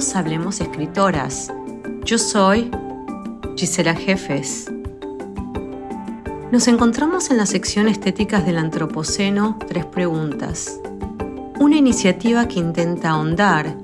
Hablemos 0.00 0.62
Escritoras. 0.62 1.52
Yo 2.06 2.16
soy 2.16 2.70
Gisela 3.54 3.94
Jefes. 3.94 4.72
Nos 6.50 6.68
encontramos 6.68 7.30
en 7.30 7.36
la 7.36 7.44
sección 7.44 7.86
Estéticas 7.86 8.46
del 8.46 8.56
Antropoceno 8.56 9.58
Tres 9.68 9.84
Preguntas, 9.84 10.80
una 11.58 11.76
iniciativa 11.76 12.48
que 12.48 12.60
intenta 12.60 13.10
ahondar 13.10 13.76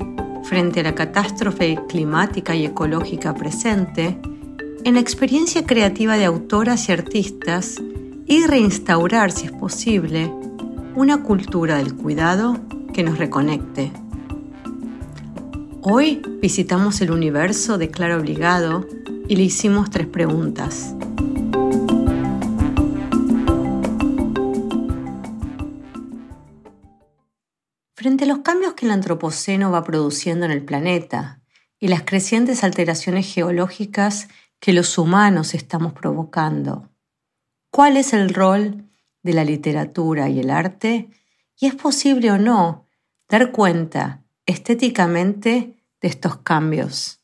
frente 0.43 0.81
a 0.81 0.85
la 0.85 0.95
catástrofe 0.95 1.79
climática 1.87 2.55
y 2.55 2.65
ecológica 2.65 3.35
presente 3.35 4.19
en 4.85 4.95
la 4.95 5.01
experiencia 5.01 5.67
creativa 5.67 6.17
de 6.17 6.25
autoras 6.25 6.89
y 6.89 6.93
artistas 6.93 7.77
y 8.25 8.47
reinstaurar, 8.47 9.33
si 9.33 9.47
es 9.47 9.53
posible, 9.53 10.33
una 10.95 11.23
cultura 11.23 11.77
del 11.77 11.95
cuidado 11.95 12.59
que 12.95 13.03
nos 13.03 13.19
reconecte. 13.19 13.93
Hoy 15.89 16.21
visitamos 16.43 17.01
el 17.01 17.13
universo 17.13 17.79
de 17.79 17.93
Claro 17.93 18.17
Obligado 18.17 18.89
y 19.29 19.37
le 19.37 19.45
hicimos 19.45 19.89
tres 19.89 20.09
preguntas. 20.09 20.97
Frente 27.95 28.25
a 28.25 28.27
los 28.27 28.39
cambios 28.39 28.75
que 28.75 28.87
el 28.87 28.91
Antropoceno 28.91 29.71
va 29.71 29.85
produciendo 29.85 30.45
en 30.45 30.51
el 30.51 30.65
planeta 30.65 31.41
y 31.79 31.87
las 31.87 32.03
crecientes 32.03 32.65
alteraciones 32.65 33.33
geológicas 33.33 34.27
que 34.59 34.73
los 34.73 34.99
humanos 34.99 35.55
estamos 35.55 35.93
provocando, 35.93 36.89
¿cuál 37.71 37.97
es 37.97 38.13
el 38.13 38.35
rol 38.35 38.87
de 39.23 39.35
la 39.35 39.45
literatura 39.45 40.29
y 40.29 40.41
el 40.41 40.51
arte? 40.51 41.11
¿Y 41.57 41.67
es 41.67 41.77
posible 41.77 42.33
o 42.33 42.39
no 42.39 42.89
dar 43.29 43.53
cuenta 43.53 44.25
estéticamente 44.47 45.76
estos 46.07 46.39
cambios. 46.39 47.21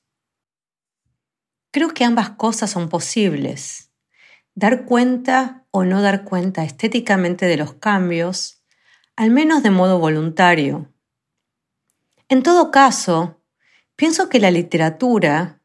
Creo 1.70 1.94
que 1.94 2.04
ambas 2.04 2.30
cosas 2.30 2.70
son 2.70 2.88
posibles. 2.88 3.90
Dar 4.54 4.84
cuenta 4.84 5.64
o 5.70 5.84
no 5.84 6.02
dar 6.02 6.24
cuenta 6.24 6.64
estéticamente 6.64 7.46
de 7.46 7.56
los 7.56 7.74
cambios, 7.74 8.62
al 9.16 9.30
menos 9.30 9.62
de 9.62 9.70
modo 9.70 9.98
voluntario. 9.98 10.92
En 12.28 12.42
todo 12.42 12.70
caso, 12.70 13.40
pienso 13.96 14.28
que 14.28 14.40
la 14.40 14.50
literatura, 14.50 15.62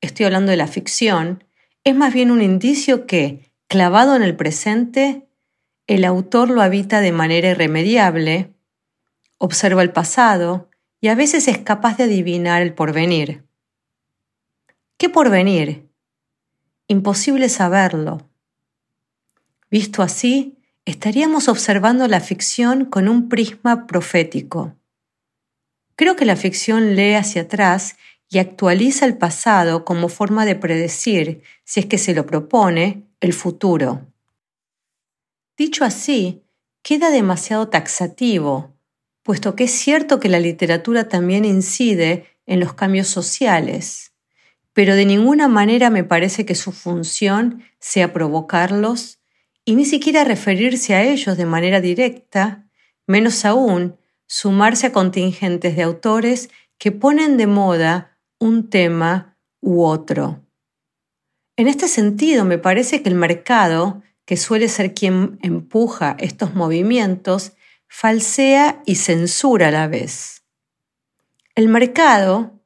estoy 0.00 0.26
hablando 0.26 0.50
de 0.50 0.56
la 0.56 0.68
ficción, 0.68 1.44
es 1.82 1.96
más 1.96 2.14
bien 2.14 2.30
un 2.30 2.42
indicio 2.42 3.06
que, 3.06 3.52
clavado 3.66 4.14
en 4.14 4.22
el 4.22 4.36
presente, 4.36 5.28
el 5.86 6.04
autor 6.04 6.48
lo 6.50 6.62
habita 6.62 7.00
de 7.00 7.12
manera 7.12 7.50
irremediable, 7.50 8.54
observa 9.38 9.82
el 9.82 9.92
pasado 9.92 10.70
y 11.04 11.08
a 11.08 11.14
veces 11.14 11.48
es 11.48 11.58
capaz 11.58 11.98
de 11.98 12.04
adivinar 12.04 12.62
el 12.62 12.72
porvenir. 12.72 13.44
¿Qué 14.96 15.10
porvenir? 15.10 15.86
Imposible 16.88 17.50
saberlo. 17.50 18.26
Visto 19.70 20.02
así, 20.02 20.56
estaríamos 20.86 21.48
observando 21.48 22.08
la 22.08 22.20
ficción 22.20 22.86
con 22.86 23.06
un 23.08 23.28
prisma 23.28 23.86
profético. 23.86 24.76
Creo 25.94 26.16
que 26.16 26.24
la 26.24 26.36
ficción 26.36 26.96
lee 26.96 27.16
hacia 27.16 27.42
atrás 27.42 27.98
y 28.30 28.38
actualiza 28.38 29.04
el 29.04 29.18
pasado 29.18 29.84
como 29.84 30.08
forma 30.08 30.46
de 30.46 30.56
predecir, 30.56 31.42
si 31.64 31.80
es 31.80 31.86
que 31.86 31.98
se 31.98 32.14
lo 32.14 32.24
propone, 32.24 33.02
el 33.20 33.34
futuro. 33.34 34.06
Dicho 35.58 35.84
así, 35.84 36.42
queda 36.80 37.10
demasiado 37.10 37.68
taxativo, 37.68 38.73
puesto 39.24 39.56
que 39.56 39.64
es 39.64 39.72
cierto 39.72 40.20
que 40.20 40.28
la 40.28 40.38
literatura 40.38 41.08
también 41.08 41.44
incide 41.44 42.26
en 42.46 42.60
los 42.60 42.74
cambios 42.74 43.08
sociales, 43.08 44.12
pero 44.74 44.94
de 44.94 45.06
ninguna 45.06 45.48
manera 45.48 45.90
me 45.90 46.04
parece 46.04 46.44
que 46.44 46.54
su 46.54 46.70
función 46.70 47.64
sea 47.80 48.12
provocarlos 48.12 49.18
y 49.64 49.74
ni 49.76 49.86
siquiera 49.86 50.24
referirse 50.24 50.94
a 50.94 51.02
ellos 51.02 51.38
de 51.38 51.46
manera 51.46 51.80
directa, 51.80 52.68
menos 53.06 53.44
aún 53.46 53.96
sumarse 54.26 54.88
a 54.88 54.92
contingentes 54.92 55.74
de 55.74 55.82
autores 55.82 56.50
que 56.76 56.92
ponen 56.92 57.38
de 57.38 57.46
moda 57.46 58.18
un 58.38 58.68
tema 58.68 59.38
u 59.60 59.82
otro. 59.84 60.44
En 61.56 61.66
este 61.66 61.88
sentido, 61.88 62.44
me 62.44 62.58
parece 62.58 63.02
que 63.02 63.08
el 63.08 63.14
mercado, 63.14 64.02
que 64.26 64.36
suele 64.36 64.68
ser 64.68 64.92
quien 64.92 65.38
empuja 65.40 66.16
estos 66.18 66.54
movimientos, 66.54 67.52
falsea 67.96 68.82
y 68.84 68.96
censura 68.96 69.68
a 69.68 69.70
la 69.70 69.86
vez. 69.86 70.42
El 71.54 71.68
mercado, 71.68 72.60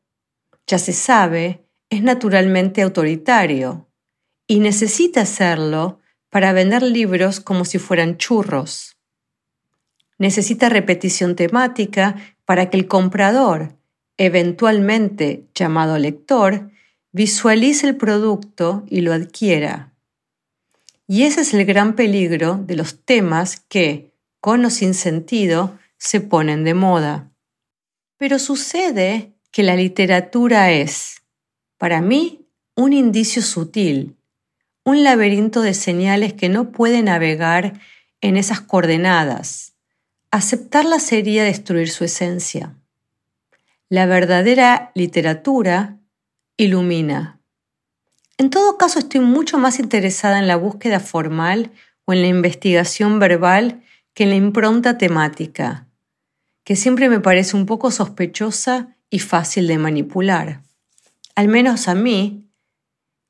ya 0.66 0.78
se 0.78 0.94
sabe, 0.94 1.66
es 1.90 2.02
naturalmente 2.02 2.80
autoritario 2.80 3.90
y 4.46 4.60
necesita 4.60 5.20
hacerlo 5.20 6.00
para 6.30 6.54
vender 6.54 6.82
libros 6.82 7.40
como 7.40 7.66
si 7.66 7.78
fueran 7.78 8.16
churros. 8.16 8.96
Necesita 10.16 10.70
repetición 10.70 11.36
temática 11.36 12.16
para 12.46 12.70
que 12.70 12.78
el 12.78 12.88
comprador, 12.88 13.76
eventualmente 14.16 15.44
llamado 15.54 15.98
lector, 15.98 16.70
visualice 17.12 17.86
el 17.86 17.96
producto 17.96 18.86
y 18.88 19.02
lo 19.02 19.12
adquiera. 19.12 19.92
Y 21.06 21.24
ese 21.24 21.42
es 21.42 21.52
el 21.52 21.66
gran 21.66 21.96
peligro 21.96 22.56
de 22.56 22.76
los 22.76 23.04
temas 23.04 23.60
que, 23.68 24.08
con 24.40 24.64
o 24.64 24.70
sin 24.70 24.94
sentido, 24.94 25.78
se 25.96 26.20
ponen 26.20 26.64
de 26.64 26.74
moda. 26.74 27.30
Pero 28.16 28.38
sucede 28.38 29.34
que 29.50 29.62
la 29.62 29.76
literatura 29.76 30.70
es, 30.70 31.22
para 31.76 32.00
mí, 32.00 32.46
un 32.74 32.92
indicio 32.92 33.42
sutil, 33.42 34.16
un 34.84 35.02
laberinto 35.04 35.62
de 35.62 35.74
señales 35.74 36.32
que 36.32 36.48
no 36.48 36.70
puede 36.70 37.02
navegar 37.02 37.80
en 38.20 38.36
esas 38.36 38.60
coordenadas. 38.60 39.74
Aceptarla 40.30 40.98
sería 40.98 41.44
destruir 41.44 41.90
su 41.90 42.04
esencia. 42.04 42.76
La 43.88 44.06
verdadera 44.06 44.92
literatura 44.94 45.98
ilumina. 46.56 47.40
En 48.36 48.50
todo 48.50 48.78
caso, 48.78 48.98
estoy 48.98 49.20
mucho 49.20 49.58
más 49.58 49.78
interesada 49.78 50.38
en 50.38 50.46
la 50.46 50.56
búsqueda 50.56 51.00
formal 51.00 51.72
o 52.04 52.12
en 52.12 52.22
la 52.22 52.28
investigación 52.28 53.18
verbal 53.18 53.82
que 54.18 54.26
la 54.26 54.34
impronta 54.34 54.98
temática, 54.98 55.86
que 56.64 56.74
siempre 56.74 57.08
me 57.08 57.20
parece 57.20 57.56
un 57.56 57.66
poco 57.66 57.92
sospechosa 57.92 58.96
y 59.10 59.20
fácil 59.20 59.68
de 59.68 59.78
manipular. 59.78 60.64
Al 61.36 61.46
menos 61.46 61.86
a 61.86 61.94
mí, 61.94 62.50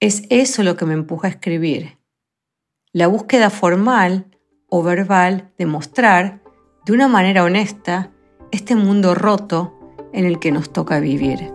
es 0.00 0.22
eso 0.30 0.62
lo 0.62 0.78
que 0.78 0.86
me 0.86 0.94
empuja 0.94 1.28
a 1.28 1.30
escribir. 1.32 1.98
La 2.90 3.06
búsqueda 3.06 3.50
formal 3.50 4.34
o 4.66 4.82
verbal 4.82 5.52
de 5.58 5.66
mostrar, 5.66 6.42
de 6.86 6.94
una 6.94 7.06
manera 7.06 7.44
honesta, 7.44 8.10
este 8.50 8.74
mundo 8.74 9.14
roto 9.14 9.78
en 10.14 10.24
el 10.24 10.38
que 10.38 10.52
nos 10.52 10.72
toca 10.72 11.00
vivir. 11.00 11.52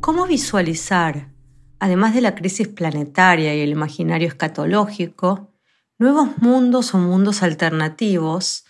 ¿Cómo 0.00 0.28
visualizar, 0.28 1.32
además 1.80 2.14
de 2.14 2.20
la 2.20 2.36
crisis 2.36 2.68
planetaria 2.68 3.56
y 3.56 3.60
el 3.60 3.70
imaginario 3.70 4.28
escatológico, 4.28 5.51
nuevos 6.02 6.36
mundos 6.38 6.94
o 6.94 6.98
mundos 6.98 7.44
alternativos, 7.44 8.64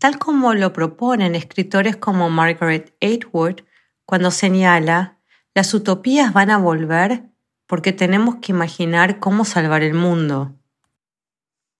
tal 0.00 0.18
como 0.18 0.52
lo 0.52 0.72
proponen 0.72 1.36
escritores 1.36 1.96
como 1.96 2.28
Margaret 2.28 2.92
Atwood 3.00 3.60
cuando 4.04 4.32
señala, 4.32 5.20
las 5.54 5.72
utopías 5.74 6.32
van 6.32 6.50
a 6.50 6.58
volver 6.58 7.30
porque 7.68 7.92
tenemos 7.92 8.36
que 8.42 8.50
imaginar 8.50 9.20
cómo 9.20 9.44
salvar 9.44 9.84
el 9.84 9.94
mundo. 9.94 10.56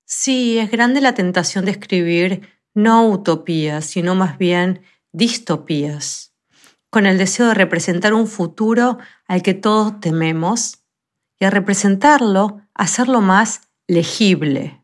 Sí, 0.04 0.58
es 0.58 0.70
grande 0.70 1.00
la 1.00 1.14
tentación 1.14 1.64
de 1.64 1.72
escribir 1.72 2.48
no 2.72 3.08
utopías, 3.08 3.84
sino 3.84 4.14
más 4.14 4.38
bien 4.38 4.82
distopías, 5.10 6.32
con 6.90 7.06
el 7.06 7.18
deseo 7.18 7.48
de 7.48 7.54
representar 7.54 8.14
un 8.14 8.28
futuro 8.28 8.98
al 9.26 9.42
que 9.42 9.54
todos 9.54 9.98
tememos 9.98 10.84
y 11.40 11.44
a 11.44 11.50
representarlo, 11.50 12.60
hacerlo 12.72 13.20
más 13.20 13.62
legible. 13.88 14.81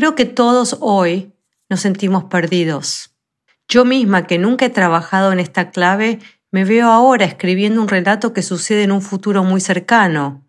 Creo 0.00 0.14
que 0.14 0.24
todos 0.24 0.78
hoy 0.80 1.34
nos 1.68 1.80
sentimos 1.80 2.24
perdidos. 2.24 3.14
Yo 3.68 3.84
misma, 3.84 4.26
que 4.26 4.38
nunca 4.38 4.64
he 4.64 4.70
trabajado 4.70 5.30
en 5.30 5.40
esta 5.40 5.70
clave, 5.70 6.20
me 6.50 6.64
veo 6.64 6.88
ahora 6.88 7.26
escribiendo 7.26 7.82
un 7.82 7.88
relato 7.88 8.32
que 8.32 8.42
sucede 8.42 8.84
en 8.84 8.92
un 8.92 9.02
futuro 9.02 9.44
muy 9.44 9.60
cercano, 9.60 10.42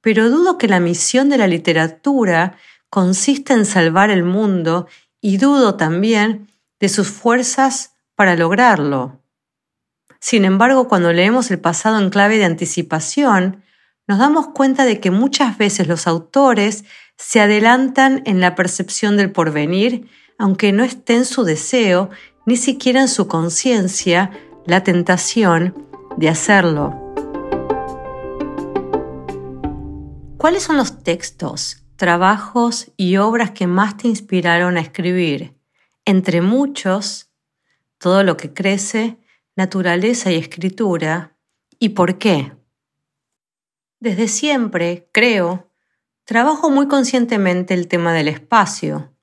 pero 0.00 0.28
dudo 0.28 0.58
que 0.58 0.66
la 0.66 0.80
misión 0.80 1.28
de 1.28 1.38
la 1.38 1.46
literatura 1.46 2.56
consista 2.90 3.54
en 3.54 3.66
salvar 3.66 4.10
el 4.10 4.24
mundo 4.24 4.88
y 5.20 5.36
dudo 5.36 5.76
también 5.76 6.48
de 6.80 6.88
sus 6.88 7.06
fuerzas 7.06 7.94
para 8.16 8.34
lograrlo. 8.34 9.22
Sin 10.18 10.44
embargo, 10.44 10.88
cuando 10.88 11.12
leemos 11.12 11.52
el 11.52 11.60
pasado 11.60 12.00
en 12.00 12.10
clave 12.10 12.38
de 12.38 12.46
anticipación, 12.46 13.62
nos 14.08 14.18
damos 14.18 14.48
cuenta 14.48 14.84
de 14.84 14.98
que 14.98 15.12
muchas 15.12 15.56
veces 15.56 15.86
los 15.86 16.08
autores 16.08 16.84
se 17.18 17.40
adelantan 17.40 18.22
en 18.24 18.40
la 18.40 18.54
percepción 18.54 19.16
del 19.16 19.32
porvenir, 19.32 20.08
aunque 20.38 20.72
no 20.72 20.84
esté 20.84 21.16
en 21.16 21.24
su 21.24 21.42
deseo 21.42 22.10
ni 22.46 22.56
siquiera 22.56 23.00
en 23.00 23.08
su 23.08 23.26
conciencia 23.26 24.30
la 24.64 24.84
tentación 24.84 25.74
de 26.16 26.28
hacerlo. 26.28 26.94
¿Cuáles 30.38 30.62
son 30.62 30.76
los 30.76 31.02
textos, 31.02 31.84
trabajos 31.96 32.92
y 32.96 33.16
obras 33.16 33.50
que 33.50 33.66
más 33.66 33.96
te 33.96 34.06
inspiraron 34.06 34.76
a 34.76 34.80
escribir? 34.80 35.56
Entre 36.04 36.40
muchos, 36.40 37.32
todo 37.98 38.22
lo 38.22 38.36
que 38.36 38.54
crece, 38.54 39.18
naturaleza 39.56 40.30
y 40.30 40.36
escritura, 40.36 41.36
¿y 41.80 41.90
por 41.90 42.18
qué? 42.18 42.52
Desde 43.98 44.28
siempre, 44.28 45.08
creo, 45.12 45.67
trabajo 46.28 46.68
muy 46.68 46.88
conscientemente 46.88 47.72
el 47.72 47.88
tema 47.88 48.12
del 48.12 48.28
espacio, 48.28 49.14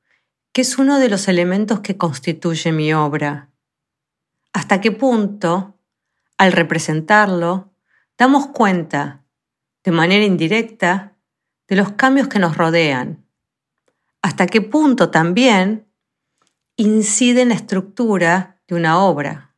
que 0.51 0.61
es 0.61 0.79
uno 0.79 0.97
de 0.97 1.07
los 1.07 1.27
elementos 1.27 1.81
que 1.81 1.97
constituye 1.97 2.71
mi 2.71 2.93
obra. 2.95 3.51
¿Hasta 4.53 4.81
qué 4.81 4.91
punto, 4.91 5.77
al 6.39 6.51
representarlo, 6.51 7.71
damos 8.17 8.47
cuenta, 8.47 9.23
de 9.83 9.91
manera 9.91 10.25
indirecta, 10.25 11.13
de 11.67 11.75
los 11.75 11.91
cambios 11.91 12.27
que 12.27 12.39
nos 12.39 12.57
rodean? 12.57 13.23
¿Hasta 14.23 14.47
qué 14.47 14.61
punto 14.61 15.11
también 15.11 15.85
incide 16.75 17.43
en 17.43 17.49
la 17.49 17.55
estructura 17.55 18.59
de 18.67 18.73
una 18.73 18.97
obra? 18.97 19.53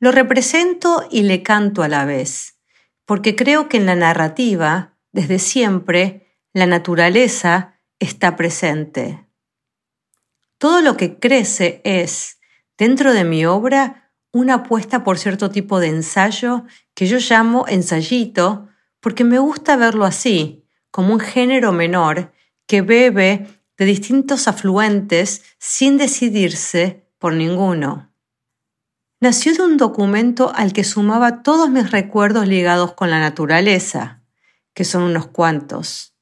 Lo 0.00 0.12
represento 0.12 1.08
y 1.10 1.22
le 1.22 1.42
canto 1.42 1.82
a 1.82 1.88
la 1.88 2.04
vez 2.04 2.58
porque 3.06 3.36
creo 3.36 3.70
que 3.70 3.78
en 3.78 3.86
la 3.86 3.94
narrativa, 3.94 4.93
desde 5.14 5.38
siempre, 5.38 6.36
la 6.52 6.66
naturaleza 6.66 7.80
está 7.98 8.36
presente. 8.36 9.26
Todo 10.58 10.82
lo 10.82 10.98
que 10.98 11.18
crece 11.18 11.80
es, 11.84 12.38
dentro 12.76 13.14
de 13.14 13.24
mi 13.24 13.46
obra, 13.46 14.12
una 14.32 14.54
apuesta 14.54 15.04
por 15.04 15.18
cierto 15.18 15.50
tipo 15.50 15.80
de 15.80 15.88
ensayo 15.88 16.64
que 16.92 17.06
yo 17.06 17.18
llamo 17.18 17.64
ensayito, 17.66 18.68
porque 19.00 19.24
me 19.24 19.38
gusta 19.38 19.76
verlo 19.76 20.04
así, 20.04 20.66
como 20.90 21.14
un 21.14 21.20
género 21.20 21.72
menor 21.72 22.32
que 22.66 22.82
bebe 22.82 23.46
de 23.78 23.84
distintos 23.86 24.48
afluentes 24.48 25.42
sin 25.58 25.96
decidirse 25.96 27.08
por 27.18 27.32
ninguno 27.32 28.14
nació 29.24 29.54
de 29.54 29.62
un 29.62 29.78
documento 29.78 30.52
al 30.54 30.74
que 30.74 30.84
sumaba 30.84 31.42
todos 31.42 31.70
mis 31.70 31.90
recuerdos 31.90 32.46
ligados 32.46 32.92
con 32.92 33.08
la 33.08 33.20
naturaleza, 33.20 34.22
que 34.74 34.84
son 34.84 35.02
unos 35.02 35.28
cuantos. 35.28 36.14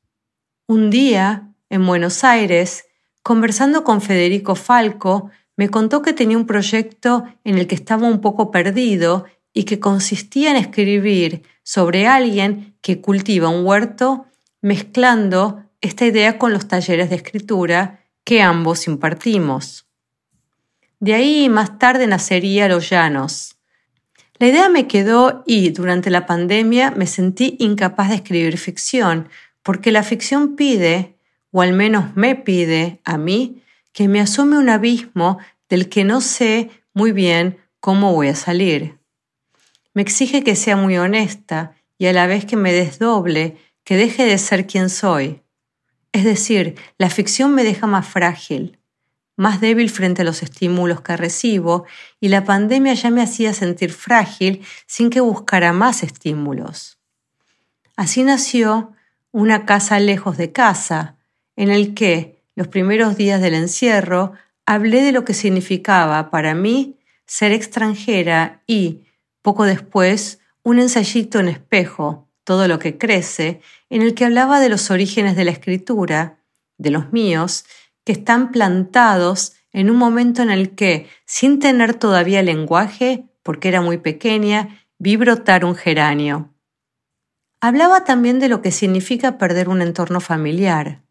Un 0.66 0.90
día, 0.90 1.48
en 1.70 1.86
Buenos 1.86 2.22
Aires, 2.22 2.84
conversando 3.22 3.82
con 3.82 4.00
Federico 4.00 4.54
Falco, 4.54 5.30
me 5.56 5.68
contó 5.68 6.02
que 6.02 6.12
tenía 6.12 6.36
un 6.36 6.46
proyecto 6.46 7.24
en 7.44 7.58
el 7.58 7.66
que 7.66 7.74
estaba 7.74 8.06
un 8.06 8.20
poco 8.20 8.50
perdido 8.50 9.24
y 9.52 9.64
que 9.64 9.80
consistía 9.80 10.50
en 10.50 10.56
escribir 10.56 11.42
sobre 11.62 12.06
alguien 12.06 12.76
que 12.80 13.00
cultiva 13.00 13.48
un 13.48 13.66
huerto 13.66 14.26
mezclando 14.60 15.64
esta 15.80 16.06
idea 16.06 16.38
con 16.38 16.52
los 16.52 16.68
talleres 16.68 17.10
de 17.10 17.16
escritura 17.16 18.00
que 18.24 18.40
ambos 18.40 18.86
impartimos. 18.86 19.86
De 21.00 21.14
ahí 21.14 21.48
más 21.48 21.78
tarde 21.78 22.06
nacería 22.06 22.68
Los 22.68 22.88
Llanos. 22.88 23.56
La 24.42 24.48
idea 24.48 24.68
me 24.68 24.88
quedó 24.88 25.44
y 25.46 25.70
durante 25.70 26.10
la 26.10 26.26
pandemia 26.26 26.90
me 26.90 27.06
sentí 27.06 27.54
incapaz 27.60 28.08
de 28.08 28.16
escribir 28.16 28.58
ficción, 28.58 29.28
porque 29.62 29.92
la 29.92 30.02
ficción 30.02 30.56
pide, 30.56 31.16
o 31.52 31.62
al 31.62 31.72
menos 31.74 32.16
me 32.16 32.34
pide 32.34 33.00
a 33.04 33.18
mí, 33.18 33.62
que 33.92 34.08
me 34.08 34.20
asome 34.20 34.58
un 34.58 34.68
abismo 34.68 35.38
del 35.68 35.88
que 35.88 36.02
no 36.02 36.20
sé 36.20 36.70
muy 36.92 37.12
bien 37.12 37.58
cómo 37.78 38.14
voy 38.14 38.26
a 38.26 38.34
salir. 38.34 38.98
Me 39.94 40.02
exige 40.02 40.42
que 40.42 40.56
sea 40.56 40.74
muy 40.74 40.98
honesta 40.98 41.76
y 41.96 42.06
a 42.06 42.12
la 42.12 42.26
vez 42.26 42.44
que 42.44 42.56
me 42.56 42.72
desdoble, 42.72 43.58
que 43.84 43.96
deje 43.96 44.24
de 44.24 44.38
ser 44.38 44.66
quien 44.66 44.90
soy. 44.90 45.40
Es 46.10 46.24
decir, 46.24 46.74
la 46.98 47.10
ficción 47.10 47.54
me 47.54 47.62
deja 47.62 47.86
más 47.86 48.08
frágil 48.08 48.81
más 49.36 49.60
débil 49.60 49.90
frente 49.90 50.22
a 50.22 50.24
los 50.24 50.42
estímulos 50.42 51.00
que 51.00 51.16
recibo, 51.16 51.86
y 52.20 52.28
la 52.28 52.44
pandemia 52.44 52.94
ya 52.94 53.10
me 53.10 53.22
hacía 53.22 53.54
sentir 53.54 53.92
frágil 53.92 54.64
sin 54.86 55.10
que 55.10 55.20
buscara 55.20 55.72
más 55.72 56.02
estímulos. 56.02 56.98
Así 57.96 58.22
nació 58.22 58.92
una 59.30 59.64
casa 59.64 59.98
lejos 60.00 60.36
de 60.36 60.52
casa, 60.52 61.16
en 61.56 61.70
el 61.70 61.94
que, 61.94 62.42
los 62.54 62.68
primeros 62.68 63.16
días 63.16 63.40
del 63.40 63.54
encierro, 63.54 64.32
hablé 64.66 65.02
de 65.02 65.12
lo 65.12 65.24
que 65.24 65.34
significaba 65.34 66.30
para 66.30 66.54
mí 66.54 66.98
ser 67.26 67.52
extranjera 67.52 68.62
y, 68.66 69.04
poco 69.40 69.64
después, 69.64 70.40
un 70.62 70.78
ensayito 70.78 71.40
en 71.40 71.48
espejo, 71.48 72.28
todo 72.44 72.68
lo 72.68 72.78
que 72.78 72.98
crece, 72.98 73.60
en 73.88 74.02
el 74.02 74.14
que 74.14 74.24
hablaba 74.24 74.60
de 74.60 74.68
los 74.68 74.90
orígenes 74.90 75.36
de 75.36 75.44
la 75.44 75.50
escritura, 75.50 76.38
de 76.78 76.90
los 76.90 77.12
míos, 77.12 77.64
que 78.04 78.12
están 78.12 78.52
plantados 78.52 79.54
en 79.72 79.90
un 79.90 79.96
momento 79.96 80.42
en 80.42 80.50
el 80.50 80.74
que, 80.74 81.08
sin 81.24 81.58
tener 81.58 81.94
todavía 81.94 82.42
lenguaje, 82.42 83.28
porque 83.42 83.68
era 83.68 83.80
muy 83.80 83.98
pequeña, 83.98 84.86
vi 84.98 85.16
brotar 85.16 85.64
un 85.64 85.74
geranio. 85.74 86.54
Hablaba 87.60 88.04
también 88.04 88.38
de 88.40 88.48
lo 88.48 88.60
que 88.60 88.72
significa 88.72 89.38
perder 89.38 89.68
un 89.68 89.82
entorno 89.82 90.20
familiar, 90.20 91.02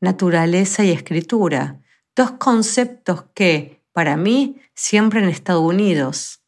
naturaleza 0.00 0.84
y 0.84 0.90
escritura, 0.90 1.80
dos 2.14 2.32
conceptos 2.32 3.24
que, 3.34 3.82
para 3.92 4.16
mí, 4.16 4.60
siempre 4.74 5.20
han 5.20 5.28
estado 5.28 5.60
unidos. 5.60 6.42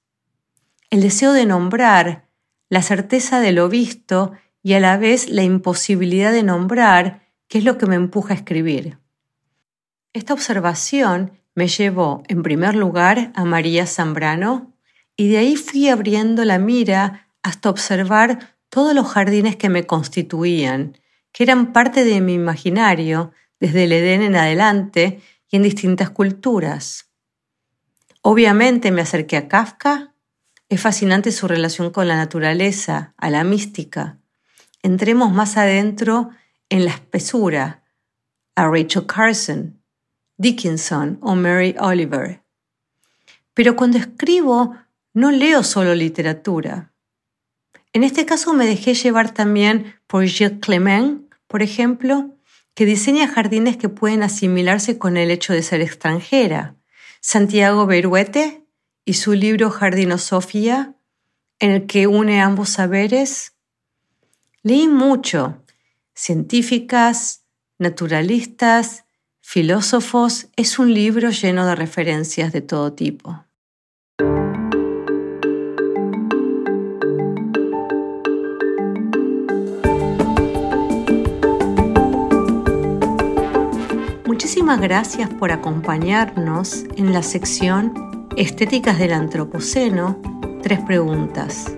El 0.90 1.02
deseo 1.02 1.32
de 1.32 1.46
nombrar, 1.46 2.28
la 2.68 2.82
certeza 2.82 3.40
de 3.40 3.52
lo 3.52 3.68
visto 3.68 4.32
y 4.62 4.74
a 4.74 4.80
la 4.80 4.96
vez 4.96 5.28
la 5.28 5.42
imposibilidad 5.42 6.32
de 6.32 6.42
nombrar, 6.42 7.28
que 7.48 7.58
es 7.58 7.64
lo 7.64 7.78
que 7.78 7.86
me 7.86 7.96
empuja 7.96 8.34
a 8.34 8.36
escribir. 8.36 8.98
Esta 10.16 10.32
observación 10.32 11.32
me 11.54 11.68
llevó, 11.68 12.22
en 12.28 12.42
primer 12.42 12.74
lugar, 12.74 13.32
a 13.34 13.44
María 13.44 13.86
Zambrano 13.86 14.72
y 15.14 15.28
de 15.28 15.36
ahí 15.36 15.56
fui 15.56 15.90
abriendo 15.90 16.42
la 16.46 16.58
mira 16.58 17.28
hasta 17.42 17.68
observar 17.68 18.56
todos 18.70 18.94
los 18.94 19.08
jardines 19.08 19.56
que 19.56 19.68
me 19.68 19.84
constituían, 19.84 20.96
que 21.32 21.42
eran 21.42 21.74
parte 21.74 22.02
de 22.06 22.22
mi 22.22 22.32
imaginario 22.32 23.32
desde 23.60 23.84
el 23.84 23.92
Edén 23.92 24.22
en 24.22 24.36
adelante 24.36 25.20
y 25.50 25.56
en 25.56 25.64
distintas 25.64 26.08
culturas. 26.08 27.10
Obviamente 28.22 28.92
me 28.92 29.02
acerqué 29.02 29.36
a 29.36 29.48
Kafka. 29.48 30.14
Es 30.70 30.80
fascinante 30.80 31.30
su 31.30 31.46
relación 31.46 31.90
con 31.90 32.08
la 32.08 32.16
naturaleza, 32.16 33.12
a 33.18 33.28
la 33.28 33.44
mística. 33.44 34.16
Entremos 34.82 35.30
más 35.34 35.58
adentro 35.58 36.30
en 36.70 36.86
la 36.86 36.92
espesura, 36.92 37.82
a 38.54 38.66
Rachel 38.66 39.04
Carson, 39.04 39.75
Dickinson 40.38 41.18
o 41.22 41.34
Mary 41.34 41.74
Oliver. 41.78 42.42
Pero 43.54 43.76
cuando 43.76 43.98
escribo 43.98 44.76
no 45.14 45.30
leo 45.30 45.62
solo 45.62 45.94
literatura. 45.94 46.92
En 47.94 48.04
este 48.04 48.26
caso 48.26 48.52
me 48.52 48.66
dejé 48.66 48.92
llevar 48.92 49.32
también 49.32 49.94
por 50.06 50.26
Gilles 50.26 50.58
Clement, 50.60 51.32
por 51.46 51.62
ejemplo, 51.62 52.36
que 52.74 52.84
diseña 52.84 53.26
jardines 53.26 53.78
que 53.78 53.88
pueden 53.88 54.22
asimilarse 54.22 54.98
con 54.98 55.16
el 55.16 55.30
hecho 55.30 55.54
de 55.54 55.62
ser 55.62 55.80
extranjera. 55.80 56.76
Santiago 57.22 57.86
Beruete 57.86 58.66
y 59.06 59.14
su 59.14 59.32
libro 59.32 59.70
Jardinosofía, 59.70 60.94
en 61.58 61.70
el 61.70 61.86
que 61.86 62.06
une 62.06 62.42
ambos 62.42 62.68
saberes. 62.68 63.54
Leí 64.62 64.88
mucho, 64.88 65.62
científicas, 66.14 67.46
naturalistas, 67.78 69.05
Filósofos 69.48 70.48
es 70.56 70.80
un 70.80 70.92
libro 70.92 71.30
lleno 71.30 71.64
de 71.68 71.76
referencias 71.76 72.52
de 72.52 72.62
todo 72.62 72.94
tipo. 72.94 73.44
Muchísimas 84.26 84.80
gracias 84.80 85.30
por 85.30 85.52
acompañarnos 85.52 86.82
en 86.96 87.12
la 87.12 87.22
sección 87.22 88.26
Estéticas 88.36 88.98
del 88.98 89.12
Antropoceno, 89.12 90.20
tres 90.60 90.80
preguntas. 90.80 91.72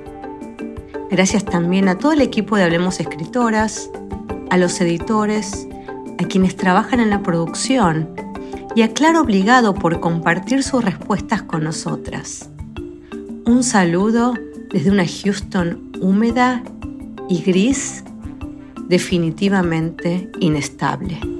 Gracias 1.10 1.44
también 1.44 1.90
a 1.90 1.98
todo 1.98 2.12
el 2.12 2.22
equipo 2.22 2.56
de 2.56 2.62
Hablemos 2.62 2.98
Escritoras, 2.98 3.90
a 4.48 4.56
los 4.56 4.80
editores, 4.80 5.67
a 6.18 6.25
quienes 6.26 6.56
trabajan 6.56 7.00
en 7.00 7.10
la 7.10 7.22
producción 7.22 8.08
y 8.75 8.82
a 8.82 8.92
Claro 8.92 9.22
Obligado 9.22 9.75
por 9.75 10.00
compartir 10.00 10.62
sus 10.62 10.84
respuestas 10.84 11.42
con 11.42 11.64
nosotras. 11.64 12.50
Un 13.44 13.62
saludo 13.62 14.34
desde 14.70 14.90
una 14.90 15.06
Houston 15.06 15.92
húmeda 16.00 16.62
y 17.28 17.42
gris, 17.42 18.04
definitivamente 18.88 20.30
inestable. 20.40 21.38